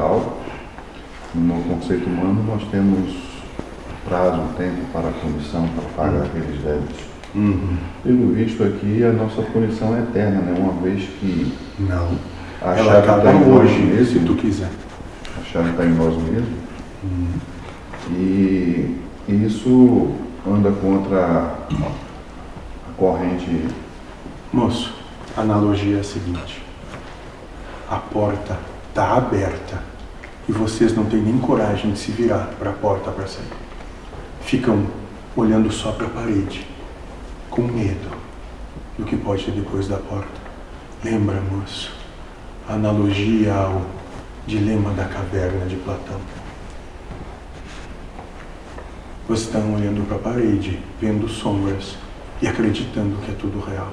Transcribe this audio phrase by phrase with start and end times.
[0.00, 0.36] musical.
[1.34, 3.14] No conceito humano, nós temos
[4.08, 7.04] prazo, tempo para a punição, para pagar aqueles débitos.
[7.34, 7.76] Uhum.
[8.02, 10.54] Pelo visto aqui, a nossa punição é eterna, né?
[10.58, 12.16] Uma vez que Não.
[12.60, 14.70] a Ela acaba está em hoje, se mesmos, tu quiser.
[15.40, 16.58] a chave está em nós mesmos,
[17.04, 17.28] Uhum.
[18.10, 18.98] e
[19.28, 20.10] isso
[20.44, 23.68] anda contra a corrente.
[24.52, 24.92] Moço,
[25.36, 26.60] a analogia é a seguinte:
[27.88, 28.58] a porta
[28.88, 29.89] está aberta
[30.48, 33.46] e vocês não têm nem coragem de se virar para a porta para sair.
[34.40, 34.86] Ficam
[35.36, 36.66] olhando só para a parede,
[37.48, 38.10] com medo
[38.98, 40.40] do que pode ter depois da porta.
[41.04, 41.92] Lembra, moço,
[42.68, 43.82] a analogia ao
[44.46, 46.20] dilema da caverna de Platão.
[49.28, 51.96] Vocês estão olhando para a parede, vendo sombras
[52.42, 53.92] e acreditando que é tudo real.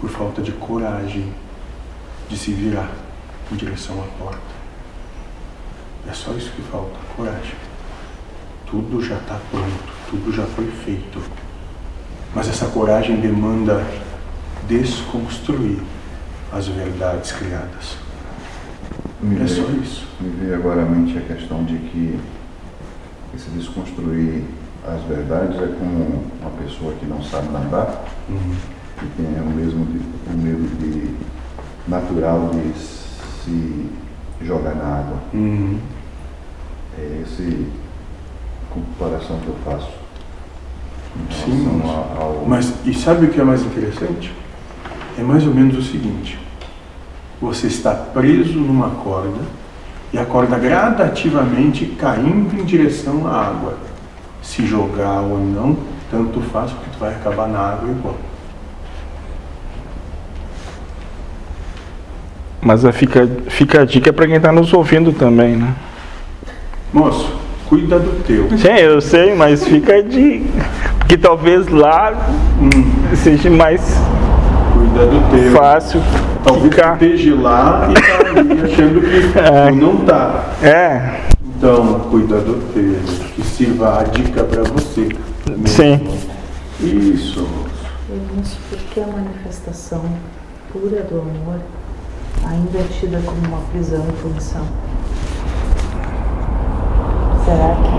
[0.00, 1.32] Por falta de coragem
[2.28, 2.90] de se virar
[3.50, 4.38] em direção à porta.
[6.08, 7.54] É só isso que falta, coragem.
[8.70, 11.20] Tudo já está pronto, tudo já foi feito.
[12.34, 13.82] Mas essa coragem demanda
[14.68, 15.78] desconstruir
[16.52, 17.96] as verdades criadas.
[19.20, 20.06] Me É só veio- isso.
[20.20, 22.18] Me veio agora à mente a questão de que
[23.34, 24.44] esse desconstruir
[24.86, 28.54] as verdades é como uma pessoa que não sabe nadar, Uhum.
[28.98, 31.14] que tem o mesmo o medo de
[31.88, 33.86] natural de se
[34.42, 35.16] jogar na água.
[35.34, 35.78] Uhum.
[36.98, 37.66] É esse
[38.70, 39.88] comparação que eu faço
[41.44, 44.32] Sim, mas- ao Mas, e sabe o que é mais interessante?
[45.18, 46.38] É mais ou menos o seguinte:
[47.40, 49.40] você está preso numa corda
[50.12, 53.76] e a corda gradativamente caindo em direção à água.
[54.42, 55.76] Se jogar ou não,
[56.10, 58.16] tanto faz, porque tu vai acabar na água igual.
[62.60, 65.74] Mas a fica, fica a dica para quem tá nos ouvindo também, né?
[66.92, 67.32] Moço,
[67.68, 68.48] cuida do teu.
[68.58, 70.48] Sim, eu sei, mas fica a dica.
[71.06, 72.12] Que talvez lá
[72.60, 73.80] Hum, seja mais
[74.74, 75.52] cuida do teu.
[75.52, 76.02] fácil
[76.44, 76.94] Talvez ficar.
[76.94, 79.70] esteja lá e tá ali achando que É.
[79.70, 80.44] não tá.
[80.62, 81.20] É,
[81.56, 82.96] Então, cuida do teu,
[83.34, 85.08] que sirva a dica para você.
[85.48, 85.66] mesmo.
[85.68, 86.00] Sim.
[86.80, 87.46] Isso.
[88.36, 90.04] Mas por que a manifestação
[90.72, 91.60] pura do amor
[92.46, 94.66] ainda é tida como uma prisão e punição?
[97.44, 97.90] Será que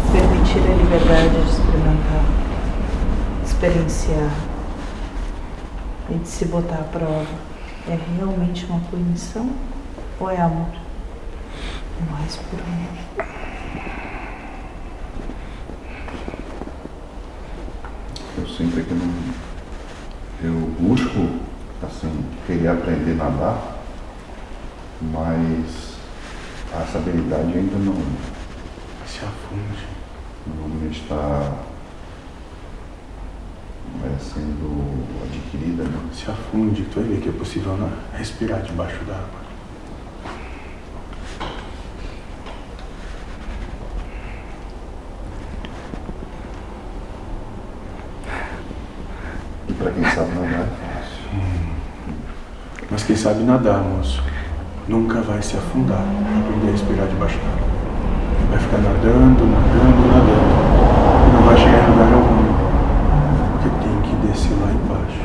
[0.00, 2.24] te permitir a liberdade de experimentar,
[3.44, 4.30] experienciar
[6.10, 7.26] e de se botar à prova
[7.88, 9.50] é realmente uma punição
[10.18, 10.68] ou é amor?
[12.00, 13.28] É mais por amor.
[18.36, 19.44] Eu sinto que não.
[20.42, 21.43] Eu busco,
[21.84, 23.76] assim, querer aprender a nadar,
[25.00, 25.94] mas
[26.82, 27.94] essa habilidade ainda não,
[29.06, 29.86] Se afunde.
[30.46, 31.52] não está
[34.04, 35.84] é, sendo adquirida.
[35.84, 36.00] Né?
[36.12, 37.90] Se afunde, tu vai ver que é possível né?
[38.14, 39.44] respirar debaixo d'água.
[49.68, 51.24] E para quem sabe nadar é fácil.
[52.94, 54.22] Mas quem sabe nadar, moço,
[54.86, 57.68] nunca vai se afundar aprender a respirar debaixo d'água.
[58.50, 60.54] Vai ficar nadando, nadando, nadando.
[61.26, 62.54] E não vai chegar em lugar algum.
[63.50, 65.18] Porque tem que descer lá embaixo.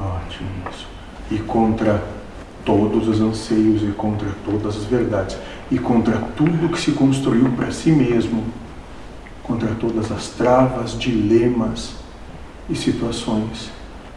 [0.00, 0.88] Ótimo, moço.
[1.30, 2.02] E contra
[2.64, 5.38] todos os anseios e contra todas as verdades
[5.70, 8.42] e contra tudo que se construiu para si mesmo
[9.44, 11.94] contra todas as travas, dilemas
[12.68, 13.70] e situações.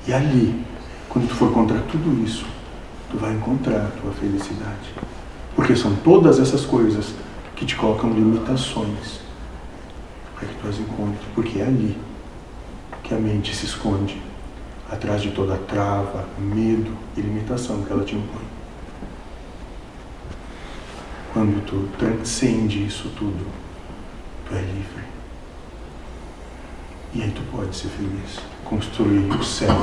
[0.08, 0.66] E ali,
[1.10, 2.46] quando tu for contra tudo isso,
[3.12, 4.96] tu vai encontrar a tua felicidade.
[5.56, 7.14] Porque são todas essas coisas
[7.56, 9.20] que te colocam limitações
[10.34, 11.28] para que tu as encontres.
[11.36, 11.98] Porque é ali
[13.04, 14.22] que a mente se esconde,
[14.90, 18.48] atrás de toda trava, medo e limitação que ela te impõe.
[21.34, 23.46] Quando tu transcende isso tudo,
[24.48, 25.17] tu é livre.
[27.18, 29.74] E aí tu pode ser feliz, construir o céu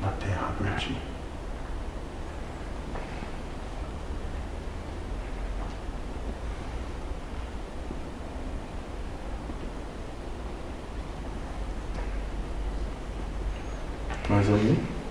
[0.00, 0.96] na terra para ti.
[14.30, 15.01] Mas aí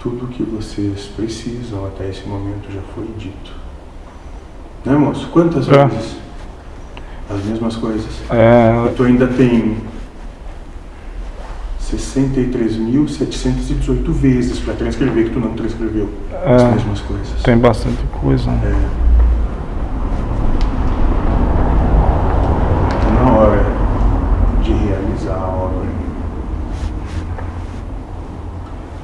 [0.00, 3.52] Tudo o que vocês precisam até esse momento já foi dito.
[4.84, 5.28] Né, moço?
[5.32, 5.86] Quantas É.
[5.86, 6.16] vezes?
[7.28, 8.06] As mesmas coisas.
[8.30, 9.76] É, E tu ainda tem
[11.80, 16.08] 63.718 vezes para transcrever que tu não transcreveu
[16.46, 16.70] as É.
[16.70, 17.42] mesmas coisas.
[17.42, 18.48] tem bastante coisa.
[18.50, 18.88] É.
[23.02, 23.64] Tá na hora
[24.62, 25.88] de realizar a obra.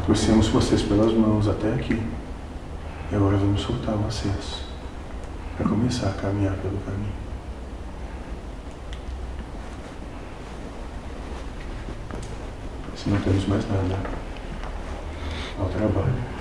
[0.04, 1.94] Trouxemos vocês pelas mãos até aqui.
[3.10, 4.62] E agora vamos soltar vocês
[5.56, 7.12] para começar a caminhar pelo caminho.
[12.94, 13.98] Se não temos mais nada
[15.58, 16.33] ao trabalho.